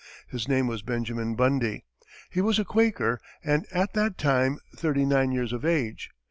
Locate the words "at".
3.71-3.93